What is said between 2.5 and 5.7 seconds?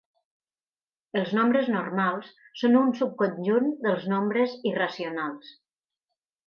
són un subconjunt dels nombres irracionals.